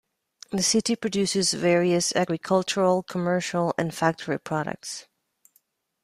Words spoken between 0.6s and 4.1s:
city produces various agricultural, commercial, and